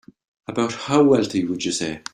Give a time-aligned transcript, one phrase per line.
[0.47, 2.01] About how wealthy would you say?